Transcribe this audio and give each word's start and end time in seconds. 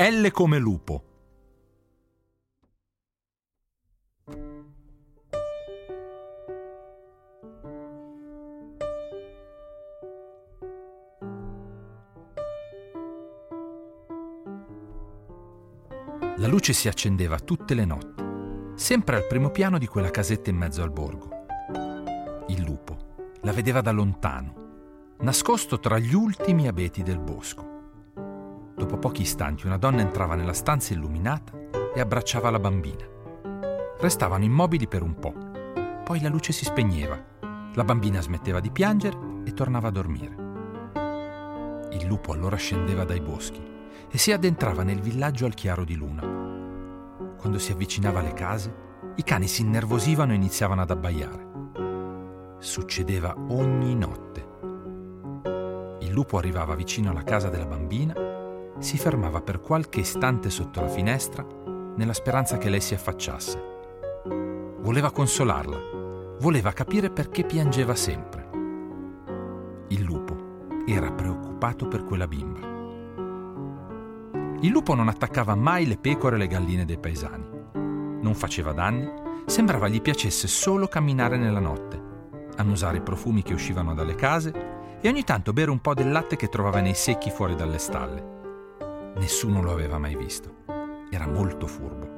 L 0.00 0.30
come 0.30 0.58
lupo. 0.58 1.02
La 16.36 16.46
luce 16.46 16.72
si 16.72 16.86
accendeva 16.86 17.40
tutte 17.40 17.74
le 17.74 17.84
notti, 17.84 18.22
sempre 18.76 19.16
al 19.16 19.26
primo 19.26 19.50
piano 19.50 19.78
di 19.78 19.88
quella 19.88 20.12
casetta 20.12 20.48
in 20.48 20.56
mezzo 20.56 20.80
al 20.84 20.92
borgo. 20.92 21.28
Il 22.46 22.62
lupo 22.62 22.96
la 23.40 23.50
vedeva 23.50 23.80
da 23.80 23.90
lontano, 23.90 25.14
nascosto 25.22 25.80
tra 25.80 25.98
gli 25.98 26.14
ultimi 26.14 26.68
abeti 26.68 27.02
del 27.02 27.18
bosco. 27.18 27.67
Dopo 28.78 28.96
pochi 28.96 29.22
istanti 29.22 29.66
una 29.66 29.76
donna 29.76 30.02
entrava 30.02 30.36
nella 30.36 30.52
stanza 30.52 30.94
illuminata 30.94 31.52
e 31.92 31.98
abbracciava 31.98 32.48
la 32.48 32.60
bambina. 32.60 33.04
Restavano 33.98 34.44
immobili 34.44 34.86
per 34.86 35.02
un 35.02 35.18
po', 35.18 35.34
poi 36.04 36.20
la 36.20 36.28
luce 36.28 36.52
si 36.52 36.64
spegneva, 36.64 37.20
la 37.74 37.84
bambina 37.84 38.20
smetteva 38.20 38.60
di 38.60 38.70
piangere 38.70 39.18
e 39.44 39.52
tornava 39.52 39.88
a 39.88 39.90
dormire. 39.90 40.46
Il 41.90 42.06
lupo 42.06 42.32
allora 42.32 42.54
scendeva 42.54 43.04
dai 43.04 43.20
boschi 43.20 43.60
e 44.08 44.16
si 44.16 44.30
addentrava 44.30 44.84
nel 44.84 45.00
villaggio 45.00 45.44
al 45.44 45.54
chiaro 45.54 45.82
di 45.84 45.96
luna. 45.96 46.22
Quando 47.36 47.58
si 47.58 47.72
avvicinava 47.72 48.20
alle 48.20 48.32
case, 48.32 48.86
i 49.16 49.24
cani 49.24 49.48
si 49.48 49.62
innervosivano 49.62 50.30
e 50.30 50.36
iniziavano 50.36 50.82
ad 50.82 50.90
abbaiare. 50.90 51.46
Succedeva 52.58 53.34
ogni 53.48 53.96
notte. 53.96 54.46
Il 56.00 56.12
lupo 56.12 56.38
arrivava 56.38 56.76
vicino 56.76 57.10
alla 57.10 57.24
casa 57.24 57.48
della 57.48 57.66
bambina, 57.66 58.14
si 58.78 58.96
fermava 58.96 59.40
per 59.40 59.60
qualche 59.60 60.00
istante 60.00 60.50
sotto 60.50 60.80
la 60.80 60.88
finestra 60.88 61.44
nella 61.96 62.12
speranza 62.12 62.58
che 62.58 62.68
lei 62.68 62.80
si 62.80 62.94
affacciasse. 62.94 63.76
Voleva 64.80 65.10
consolarla, 65.10 66.36
voleva 66.40 66.72
capire 66.72 67.10
perché 67.10 67.44
piangeva 67.44 67.94
sempre. 67.96 68.48
Il 69.88 70.02
lupo 70.02 70.36
era 70.86 71.10
preoccupato 71.10 71.88
per 71.88 72.04
quella 72.04 72.28
bimba. 72.28 72.76
Il 74.60 74.70
lupo 74.70 74.94
non 74.94 75.08
attaccava 75.08 75.54
mai 75.54 75.86
le 75.86 75.98
pecore 75.98 76.36
e 76.36 76.38
le 76.38 76.46
galline 76.46 76.84
dei 76.84 76.98
paesani. 76.98 77.46
Non 78.20 78.34
faceva 78.34 78.72
danni, 78.72 79.10
sembrava 79.46 79.88
gli 79.88 80.00
piacesse 80.00 80.46
solo 80.46 80.86
camminare 80.86 81.36
nella 81.36 81.60
notte, 81.60 82.00
annusare 82.56 82.98
i 82.98 83.02
profumi 83.02 83.42
che 83.42 83.54
uscivano 83.54 83.94
dalle 83.94 84.14
case 84.14 84.98
e 85.00 85.08
ogni 85.08 85.24
tanto 85.24 85.52
bere 85.52 85.70
un 85.70 85.80
po' 85.80 85.94
del 85.94 86.10
latte 86.10 86.36
che 86.36 86.48
trovava 86.48 86.80
nei 86.80 86.94
secchi 86.94 87.30
fuori 87.30 87.54
dalle 87.54 87.78
stalle. 87.78 88.36
Nessuno 89.16 89.62
lo 89.62 89.72
aveva 89.72 89.98
mai 89.98 90.16
visto. 90.16 90.64
Era 91.10 91.26
molto 91.26 91.66
furbo. 91.66 92.08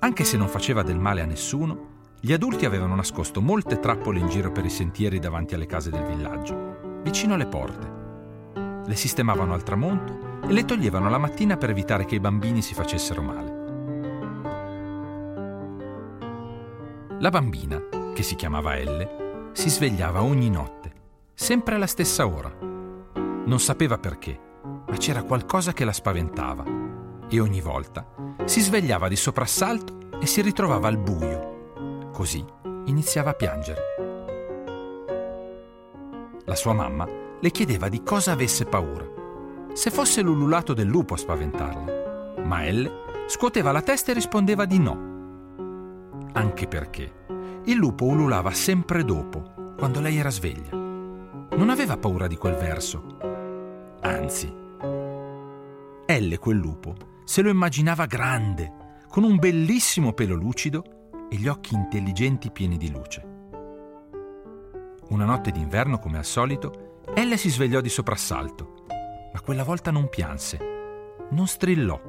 Anche 0.00 0.24
se 0.24 0.36
non 0.36 0.48
faceva 0.48 0.82
del 0.82 0.98
male 0.98 1.20
a 1.20 1.26
nessuno, 1.26 1.96
gli 2.20 2.32
adulti 2.32 2.64
avevano 2.64 2.94
nascosto 2.94 3.40
molte 3.40 3.78
trappole 3.78 4.18
in 4.18 4.28
giro 4.28 4.50
per 4.50 4.64
i 4.64 4.70
sentieri 4.70 5.18
davanti 5.18 5.54
alle 5.54 5.66
case 5.66 5.90
del 5.90 6.04
villaggio, 6.04 7.00
vicino 7.02 7.34
alle 7.34 7.46
porte. 7.46 7.96
Le 8.86 8.94
sistemavano 8.94 9.54
al 9.54 9.62
tramonto 9.62 10.40
e 10.42 10.52
le 10.52 10.64
toglievano 10.64 11.10
la 11.10 11.18
mattina 11.18 11.56
per 11.56 11.70
evitare 11.70 12.04
che 12.04 12.14
i 12.14 12.20
bambini 12.20 12.62
si 12.62 12.74
facessero 12.74 13.22
male. 13.22 13.56
La 17.20 17.30
bambina, 17.30 17.82
che 18.14 18.22
si 18.22 18.36
chiamava 18.36 18.76
Elle, 18.76 19.50
si 19.52 19.68
svegliava 19.68 20.22
ogni 20.22 20.50
notte, 20.50 20.92
sempre 21.34 21.74
alla 21.74 21.86
stessa 21.86 22.26
ora. 22.26 22.52
Non 22.60 23.58
sapeva 23.58 23.98
perché, 23.98 24.38
ma 24.88 24.96
c'era 24.96 25.22
qualcosa 25.22 25.72
che 25.72 25.84
la 25.84 25.92
spaventava 25.92 26.64
e 27.28 27.40
ogni 27.40 27.60
volta 27.60 28.06
si 28.44 28.60
svegliava 28.60 29.08
di 29.08 29.16
soprassalto 29.16 30.08
e 30.20 30.26
si 30.26 30.40
ritrovava 30.40 30.88
al 30.88 30.98
buio. 30.98 32.10
Così 32.12 32.44
iniziava 32.86 33.30
a 33.30 33.34
piangere. 33.34 33.82
La 36.44 36.54
sua 36.54 36.72
mamma 36.72 37.06
le 37.40 37.50
chiedeva 37.50 37.88
di 37.88 38.02
cosa 38.02 38.32
avesse 38.32 38.64
paura 38.64 39.06
se 39.72 39.90
fosse 39.90 40.22
l'ululato 40.22 40.74
del 40.74 40.88
lupo 40.88 41.14
a 41.14 41.18
spaventarla. 41.18 42.42
Ma 42.44 42.64
Elle 42.64 42.90
scuoteva 43.26 43.70
la 43.70 43.82
testa 43.82 44.10
e 44.10 44.14
rispondeva 44.14 44.64
di 44.64 44.78
no. 44.78 46.26
Anche 46.32 46.66
perché 46.66 47.12
il 47.64 47.76
lupo 47.76 48.06
ululava 48.06 48.50
sempre 48.50 49.04
dopo, 49.04 49.74
quando 49.76 50.00
lei 50.00 50.16
era 50.16 50.30
sveglia. 50.30 50.70
Non 50.72 51.68
aveva 51.68 51.96
paura 51.96 52.26
di 52.26 52.36
quel 52.36 52.54
verso. 52.54 53.18
Anzi, 54.00 54.52
Elle, 56.10 56.38
quel 56.38 56.56
lupo, 56.56 56.94
se 57.24 57.42
lo 57.42 57.50
immaginava 57.50 58.06
grande, 58.06 59.02
con 59.08 59.24
un 59.24 59.36
bellissimo 59.36 60.14
pelo 60.14 60.34
lucido 60.34 61.10
e 61.28 61.36
gli 61.36 61.48
occhi 61.48 61.74
intelligenti 61.74 62.50
pieni 62.50 62.78
di 62.78 62.90
luce. 62.90 63.22
Una 65.10 65.26
notte 65.26 65.50
d'inverno, 65.50 65.98
come 65.98 66.16
al 66.16 66.24
solito, 66.24 67.02
Elle 67.14 67.36
si 67.36 67.50
svegliò 67.50 67.80
di 67.80 67.88
soprassalto 67.90 68.78
ma 69.32 69.40
quella 69.40 69.62
volta 69.62 69.90
non 69.90 70.08
pianse, 70.08 70.58
non 71.30 71.46
strillò. 71.46 72.00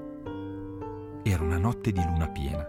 Era 1.23 1.43
una 1.43 1.57
notte 1.57 1.91
di 1.91 2.03
luna 2.03 2.27
piena. 2.29 2.67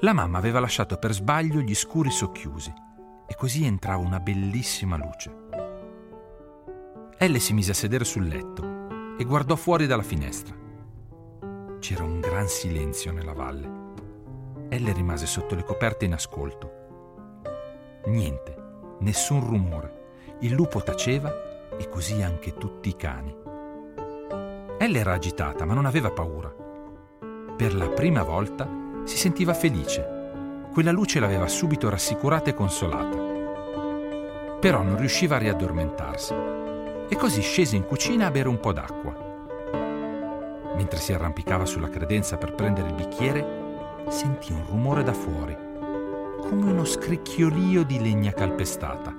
La 0.00 0.12
mamma 0.12 0.38
aveva 0.38 0.60
lasciato 0.60 0.96
per 0.98 1.12
sbaglio 1.12 1.60
gli 1.60 1.74
scuri 1.74 2.10
socchiusi 2.10 2.72
e 3.26 3.34
così 3.34 3.64
entrava 3.64 4.02
una 4.02 4.20
bellissima 4.20 4.96
luce. 4.96 5.34
Elle 7.16 7.38
si 7.38 7.54
mise 7.54 7.70
a 7.70 7.74
sedere 7.74 8.04
sul 8.04 8.26
letto 8.26 8.75
e 9.18 9.24
guardò 9.24 9.56
fuori 9.56 9.86
dalla 9.86 10.02
finestra. 10.02 10.54
C'era 11.78 12.04
un 12.04 12.20
gran 12.20 12.48
silenzio 12.48 13.12
nella 13.12 13.32
valle. 13.32 13.84
Elle 14.68 14.92
rimase 14.92 15.26
sotto 15.26 15.54
le 15.54 15.64
coperte 15.64 16.04
in 16.04 16.12
ascolto. 16.12 16.72
Niente, 18.06 18.56
nessun 19.00 19.40
rumore. 19.40 20.04
Il 20.40 20.52
lupo 20.52 20.82
taceva 20.82 21.32
e 21.78 21.88
così 21.88 22.20
anche 22.22 22.54
tutti 22.54 22.90
i 22.90 22.96
cani. 22.96 23.34
Ella 24.78 24.98
era 24.98 25.14
agitata, 25.14 25.64
ma 25.64 25.72
non 25.72 25.86
aveva 25.86 26.10
paura. 26.10 26.52
Per 27.56 27.74
la 27.74 27.88
prima 27.88 28.22
volta 28.22 28.68
si 29.04 29.16
sentiva 29.16 29.54
felice. 29.54 30.14
Quella 30.72 30.92
luce 30.92 31.20
l'aveva 31.20 31.48
subito 31.48 31.88
rassicurata 31.88 32.50
e 32.50 32.54
consolata. 32.54 33.16
Però 34.60 34.82
non 34.82 34.98
riusciva 34.98 35.36
a 35.36 35.38
riaddormentarsi 35.38 36.34
e 37.08 37.16
così 37.16 37.40
scese 37.40 37.76
in 37.76 37.84
cucina 37.84 38.26
a 38.26 38.30
bere 38.30 38.48
un 38.48 38.60
po' 38.60 38.72
d'acqua. 38.72 39.24
Mentre 40.76 40.98
si 40.98 41.12
arrampicava 41.12 41.64
sulla 41.64 41.88
credenza 41.88 42.36
per 42.36 42.54
prendere 42.54 42.88
il 42.88 42.94
bicchiere, 42.94 44.04
sentì 44.08 44.52
un 44.52 44.64
rumore 44.66 45.02
da 45.02 45.12
fuori, 45.12 45.56
come 46.40 46.70
uno 46.70 46.84
scricchiolio 46.84 47.84
di 47.84 48.00
legna 48.00 48.32
calpestata. 48.32 49.14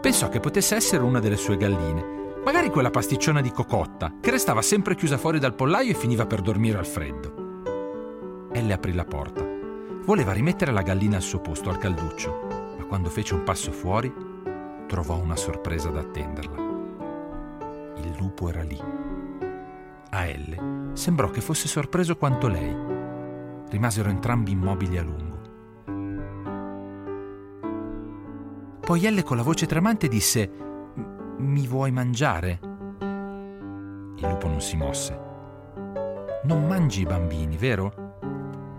Pensò 0.00 0.28
che 0.28 0.40
potesse 0.40 0.74
essere 0.74 1.02
una 1.02 1.20
delle 1.20 1.36
sue 1.36 1.56
galline 1.56 2.14
Magari 2.46 2.70
quella 2.70 2.90
pasticciona 2.90 3.40
di 3.40 3.50
cocotta, 3.50 4.12
che 4.20 4.30
restava 4.30 4.62
sempre 4.62 4.94
chiusa 4.94 5.18
fuori 5.18 5.40
dal 5.40 5.56
pollaio 5.56 5.90
e 5.90 5.94
finiva 5.94 6.26
per 6.26 6.42
dormire 6.42 6.78
al 6.78 6.86
freddo. 6.86 8.52
Elle 8.52 8.72
aprì 8.72 8.92
la 8.92 9.04
porta. 9.04 9.44
Voleva 10.04 10.30
rimettere 10.30 10.70
la 10.70 10.82
gallina 10.82 11.16
al 11.16 11.22
suo 11.22 11.40
posto, 11.40 11.70
al 11.70 11.78
calduccio, 11.78 12.74
ma 12.78 12.84
quando 12.84 13.08
fece 13.08 13.34
un 13.34 13.42
passo 13.42 13.72
fuori, 13.72 14.14
trovò 14.86 15.18
una 15.18 15.36
sorpresa 15.36 15.90
da 15.90 16.00
attenderla. 16.00 16.62
Il 17.96 18.14
lupo 18.18 18.48
era 18.48 18.62
lì. 18.62 18.80
A 20.10 20.26
Elle 20.26 20.90
sembrò 20.94 21.30
che 21.30 21.40
fosse 21.40 21.68
sorpreso 21.68 22.16
quanto 22.16 22.48
lei. 22.48 22.74
Rimasero 23.68 24.08
entrambi 24.08 24.52
immobili 24.52 24.98
a 24.98 25.02
lungo. 25.02 25.34
Poi 28.80 29.04
Elle 29.04 29.22
con 29.22 29.36
la 29.36 29.42
voce 29.42 29.66
tremante 29.66 30.08
disse 30.08 30.50
mi 31.38 31.66
vuoi 31.66 31.90
mangiare? 31.90 32.58
Il 34.16 34.26
lupo 34.26 34.48
non 34.48 34.60
si 34.60 34.76
mosse. 34.76 35.24
Non 36.44 36.66
mangi 36.66 37.02
i 37.02 37.06
bambini, 37.06 37.56
vero? 37.56 38.14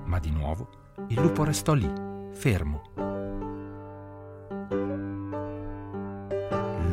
Ma 0.06 0.18
di 0.20 0.32
nuovo 0.32 0.86
il 1.10 1.22
lupo 1.22 1.44
restò 1.44 1.74
lì, 1.74 1.90
fermo. 2.34 2.87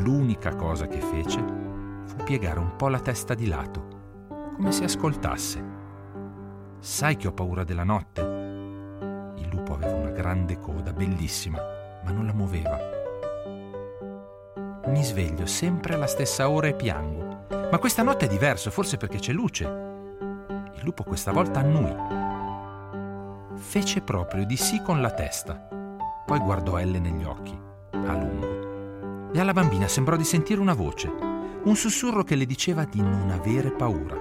L'unica 0.05 0.55
cosa 0.55 0.87
che 0.87 1.01
fece 1.01 1.43
piegare 2.25 2.59
un 2.59 2.77
po' 2.77 2.89
la 2.89 3.01
testa 3.01 3.33
di 3.33 3.47
lato, 3.47 4.53
come 4.55 4.71
se 4.71 4.85
ascoltasse. 4.85 5.65
Sai 6.79 7.17
che 7.17 7.29
ho 7.29 7.33
paura 7.33 7.65
della 7.65 7.85
notte? 7.85 8.21
Il 8.21 9.49
lupo 9.51 9.73
aveva 9.73 9.95
una 9.95 10.11
grande 10.11 10.61
coda, 10.61 10.93
bellissima, 10.93 11.59
ma 12.05 12.11
non 12.11 12.27
la 12.27 12.35
muoveva. 12.35 12.79
Mi 14.89 15.03
sveglio 15.03 15.47
sempre 15.47 15.95
alla 15.95 16.07
stessa 16.07 16.51
ora 16.51 16.67
e 16.67 16.75
piango. 16.75 17.47
Ma 17.71 17.79
questa 17.79 18.03
notte 18.03 18.27
è 18.27 18.29
diverso, 18.29 18.71
forse 18.71 18.99
perché 18.99 19.19
c'è 19.19 19.33
luce. 19.33 19.65
Il 19.65 20.83
lupo 20.83 21.03
questa 21.05 21.33
volta 21.33 21.61
annui. 21.61 21.97
Fece 23.55 24.03
proprio 24.03 24.45
di 24.45 24.57
sì 24.57 24.83
con 24.83 25.01
la 25.01 25.11
testa. 25.11 25.55
Poi 26.27 26.39
guardò 26.41 26.79
Elle 26.79 26.99
negli 26.99 27.25
occhi, 27.25 27.59
a 27.91 28.13
lungo. 28.13 28.54
E 29.37 29.41
alla 29.41 29.53
bambina 29.53 29.89
sembrò 29.89 30.15
di 30.15 30.23
sentire 30.23 30.61
una 30.61 30.75
voce, 30.75 31.13
un 31.65 31.75
sussurro 31.75 32.23
che 32.23 32.37
le 32.37 32.47
diceva 32.47 32.85
di 32.85 33.01
non 33.01 33.33
avere 33.33 33.73
paura, 33.73 34.17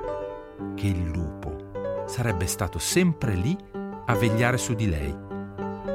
che 0.74 0.88
il 0.88 1.04
lupo 1.04 2.06
sarebbe 2.08 2.48
stato 2.48 2.80
sempre 2.80 3.36
lì 3.36 3.56
a 4.08 4.16
vegliare 4.16 4.58
su 4.58 4.74
di 4.74 4.90
lei 4.90 5.16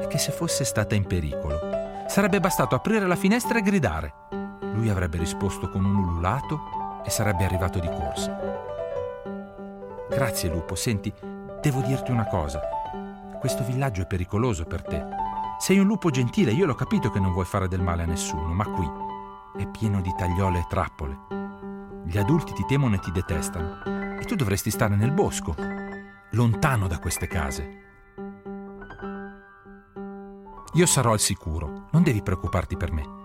e 0.01 0.07
che 0.07 0.17
se 0.17 0.31
fosse 0.31 0.63
stata 0.63 0.95
in 0.95 1.05
pericolo 1.05 1.59
sarebbe 2.07 2.39
bastato 2.39 2.75
aprire 2.75 3.07
la 3.07 3.17
finestra 3.17 3.59
e 3.59 3.61
gridare. 3.61 4.13
Lui 4.71 4.87
avrebbe 4.87 5.17
risposto 5.17 5.69
con 5.69 5.83
un 5.83 5.95
ululato 5.95 7.01
e 7.03 7.09
sarebbe 7.09 7.43
arrivato 7.43 7.77
di 7.79 7.89
corsa. 7.89 8.39
Grazie 10.09 10.49
lupo, 10.49 10.75
senti, 10.75 11.13
devo 11.61 11.81
dirti 11.81 12.11
una 12.11 12.25
cosa. 12.25 12.61
Questo 13.37 13.65
villaggio 13.65 14.01
è 14.01 14.07
pericoloso 14.07 14.63
per 14.63 14.81
te. 14.81 15.28
Sei 15.59 15.77
un 15.77 15.85
lupo 15.85 16.09
gentile, 16.09 16.51
io 16.51 16.65
l'ho 16.65 16.75
capito 16.75 17.11
che 17.11 17.19
non 17.19 17.33
vuoi 17.33 17.45
fare 17.45 17.67
del 17.67 17.81
male 17.81 18.03
a 18.03 18.07
nessuno, 18.07 18.53
ma 18.53 18.65
qui 18.65 18.89
è 19.61 19.67
pieno 19.67 20.01
di 20.01 20.13
tagliole 20.17 20.59
e 20.59 20.65
trappole 20.67 21.39
gli 22.09 22.17
adulti 22.17 22.53
ti 22.53 22.65
temono 22.65 22.95
e 22.95 22.99
ti 22.99 23.11
detestano. 23.11 23.83
E 24.19 24.25
tu 24.25 24.33
dovresti 24.33 24.71
stare 24.71 24.95
nel 24.95 25.11
bosco, 25.11 25.55
lontano 26.31 26.87
da 26.87 26.97
queste 26.97 27.27
case. 27.27 27.77
Io 30.73 30.85
sarò 30.87 31.11
al 31.11 31.19
sicuro, 31.19 31.87
non 31.91 32.01
devi 32.01 32.23
preoccuparti 32.23 32.77
per 32.77 32.91
me. 32.91 33.17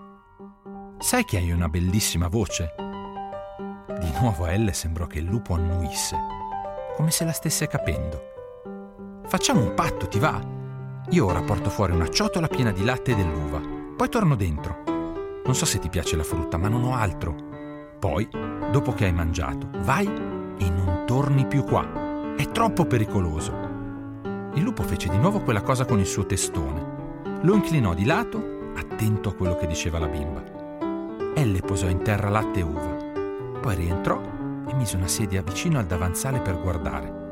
Sai 0.99 1.25
che 1.25 1.37
hai 1.37 1.51
una 1.51 1.67
bellissima 1.67 2.27
voce? 2.27 2.75
Di 3.99 4.11
nuovo 4.19 4.45
a 4.45 4.51
Elle 4.51 4.73
sembrò 4.73 5.07
che 5.07 5.17
il 5.17 5.25
lupo 5.25 5.55
annuisse, 5.55 6.15
come 6.95 7.09
se 7.09 7.25
la 7.25 7.31
stesse 7.31 7.65
capendo. 7.67 8.21
Facciamo 9.25 9.61
un 9.61 9.73
patto, 9.73 10.07
ti 10.07 10.19
va? 10.19 10.54
Io 11.09 11.25
ora 11.27 11.41
porto 11.43 11.69
fuori 11.69 11.93
una 11.93 12.07
ciotola 12.07 12.47
piena 12.47 12.71
di 12.71 12.83
latte 12.83 13.11
e 13.11 13.15
dell'uva, 13.15 13.61
poi 13.95 14.09
torno 14.09 14.35
dentro. 14.35 14.81
Non 15.45 15.53
so 15.53 15.63
se 15.63 15.77
ti 15.77 15.87
piace 15.87 16.15
la 16.15 16.23
frutta, 16.23 16.57
ma 16.57 16.67
non 16.67 16.83
ho 16.83 16.95
altro. 16.95 17.35
Poi, 17.99 18.27
dopo 18.71 18.91
che 18.93 19.05
hai 19.05 19.13
mangiato, 19.13 19.69
vai 19.83 20.07
e 20.07 20.69
non 20.69 21.03
torni 21.05 21.45
più 21.45 21.63
qua. 21.63 22.33
È 22.35 22.49
troppo 22.49 22.85
pericoloso. 22.85 23.53
Il 24.55 24.63
lupo 24.63 24.81
fece 24.81 25.07
di 25.09 25.17
nuovo 25.17 25.41
quella 25.41 25.61
cosa 25.61 25.85
con 25.85 25.99
il 25.99 26.07
suo 26.07 26.25
testone. 26.25 27.21
Lo 27.41 27.53
inclinò 27.53 27.93
di 27.93 28.05
lato, 28.05 28.71
attento 28.75 29.29
a 29.29 29.33
quello 29.35 29.55
che 29.57 29.67
diceva 29.67 29.99
la 29.99 30.07
bimba. 30.07 30.43
Elle 31.35 31.61
posò 31.61 31.87
in 31.87 32.01
terra 32.01 32.29
latte 32.29 32.61
e 32.61 32.63
uva. 32.63 33.59
Poi 33.61 33.75
rientrò 33.75 34.19
e 34.67 34.73
mise 34.73 34.95
una 34.95 35.07
sedia 35.07 35.43
vicino 35.43 35.77
al 35.77 35.85
davanzale 35.85 36.39
per 36.39 36.59
guardare. 36.59 37.23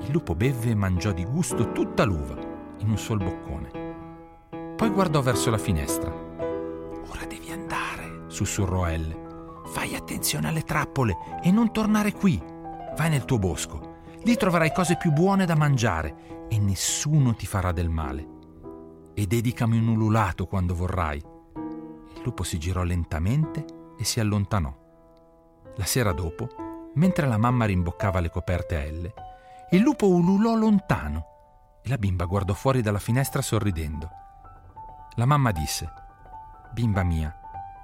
Il 0.00 0.12
lupo 0.12 0.34
bevve 0.34 0.70
e 0.70 0.74
mangiò 0.74 1.12
di 1.12 1.24
gusto 1.24 1.72
tutta 1.72 2.04
l'uva, 2.04 2.45
in 2.78 2.90
un 2.90 2.98
sol 2.98 3.18
boccone. 3.18 4.74
Poi 4.76 4.90
guardò 4.90 5.20
verso 5.20 5.50
la 5.50 5.58
finestra. 5.58 6.10
Ora 6.10 7.24
devi 7.26 7.50
andare, 7.50 8.24
sussurrò 8.26 8.86
Elle. 8.86 9.24
Fai 9.66 9.94
attenzione 9.94 10.48
alle 10.48 10.62
trappole 10.62 11.16
e 11.42 11.50
non 11.50 11.72
tornare 11.72 12.12
qui. 12.12 12.40
Vai 12.96 13.10
nel 13.10 13.24
tuo 13.24 13.38
bosco. 13.38 13.94
Lì 14.22 14.36
troverai 14.36 14.72
cose 14.72 14.96
più 14.96 15.12
buone 15.12 15.46
da 15.46 15.54
mangiare 15.54 16.46
e 16.48 16.58
nessuno 16.58 17.34
ti 17.34 17.46
farà 17.46 17.72
del 17.72 17.88
male. 17.88 18.34
E 19.14 19.26
dedicami 19.26 19.78
un 19.78 19.88
ululato 19.88 20.46
quando 20.46 20.74
vorrai. 20.74 21.18
Il 21.18 22.22
lupo 22.22 22.42
si 22.42 22.58
girò 22.58 22.82
lentamente 22.82 23.64
e 23.98 24.04
si 24.04 24.20
allontanò. 24.20 24.74
La 25.76 25.84
sera 25.84 26.12
dopo, 26.12 26.48
mentre 26.94 27.26
la 27.26 27.38
mamma 27.38 27.64
rimboccava 27.64 28.20
le 28.20 28.30
coperte 28.30 28.76
a 28.76 28.80
Elle, 28.80 29.14
il 29.70 29.80
lupo 29.80 30.06
ululò 30.06 30.54
lontano 30.54 31.35
e 31.86 31.88
la 31.88 31.98
bimba 31.98 32.24
guardò 32.24 32.52
fuori 32.52 32.82
dalla 32.82 32.98
finestra 32.98 33.40
sorridendo. 33.40 34.10
La 35.14 35.24
mamma 35.24 35.52
disse, 35.52 35.88
Bimba 36.72 37.04
mia, 37.04 37.32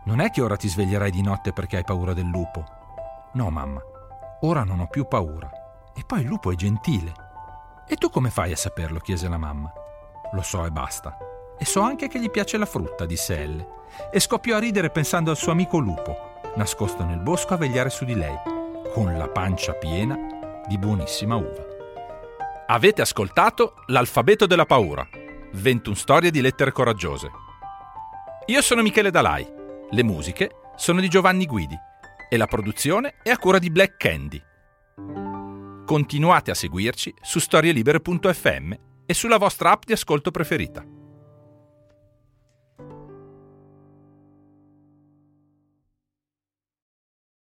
non 0.07 0.19
è 0.19 0.31
che 0.31 0.43
ora 0.43 0.57
ti 0.57 0.69
sveglierai 0.69 1.13
di 1.13 1.23
notte 1.23 1.53
perché 1.53 1.77
hai 1.77 1.85
paura 1.85 2.13
del 2.13 2.27
lupo. 2.27 2.65
No, 3.35 3.49
mamma, 3.49 3.81
ora 4.41 4.65
non 4.65 4.81
ho 4.81 4.89
più 4.89 5.07
paura. 5.07 5.49
E 5.95 6.03
poi 6.05 6.23
il 6.23 6.27
lupo 6.27 6.51
è 6.51 6.57
gentile. 6.57 7.13
E 7.87 7.95
tu 7.95 8.11
come 8.11 8.31
fai 8.31 8.51
a 8.51 8.57
saperlo? 8.57 8.99
chiese 8.99 9.29
la 9.29 9.39
mamma. 9.39 9.73
Lo 10.33 10.43
so 10.43 10.65
e 10.67 10.71
basta. 10.71 11.17
E 11.57 11.65
so 11.65 11.81
anche 11.81 12.09
che 12.09 12.19
gli 12.19 12.31
piace 12.31 12.59
la 12.59 12.67
frutta, 12.67 13.07
disse 13.07 13.39
Elle, 13.39 13.69
e 14.11 14.19
scoppiò 14.19 14.57
a 14.57 14.61
ridere 14.61 14.91
pensando 14.91 15.31
al 15.31 15.37
suo 15.37 15.53
amico 15.53 15.79
lupo, 15.79 16.41
nascosto 16.57 17.05
nel 17.05 17.21
bosco 17.21 17.55
a 17.55 17.57
vegliare 17.57 17.89
su 17.89 18.05
di 18.05 18.15
lei, 18.15 18.37
con 18.93 19.17
la 19.17 19.29
pancia 19.29 19.75
piena 19.75 20.19
di 20.67 20.77
buonissima 20.77 21.37
uva. 21.37 21.72
Avete 22.73 23.03
ascoltato 23.03 23.75
L'alfabeto 23.89 24.47
della 24.47 24.65
paura, 24.65 25.07
21 25.53 25.95
storie 25.95 26.31
di 26.31 26.41
lettere 26.41 26.73
coraggiose. 26.73 27.31
Io 28.47 28.63
sono 28.63 28.81
Michele 28.81 29.11
Dalai 29.11 29.47
le 29.91 30.03
musiche 30.03 30.51
sono 30.75 31.01
di 31.01 31.09
Giovanni 31.09 31.45
Guidi 31.45 31.77
e 32.31 32.37
la 32.39 32.47
produzione 32.47 33.17
è 33.23 33.29
a 33.29 33.37
cura 33.37 33.59
di 33.59 33.69
Black 33.69 33.99
Candy. 33.99 34.43
Continuate 35.85 36.51
a 36.51 36.55
seguirci 36.55 37.15
su 37.21 37.41
storielibere.fm 37.41 38.73
e 39.05 39.13
sulla 39.13 39.37
vostra 39.37 39.73
app 39.73 39.83
di 39.85 39.93
ascolto 39.93 40.31
preferita. 40.31 40.83